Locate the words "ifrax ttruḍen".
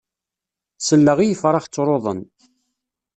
1.33-2.21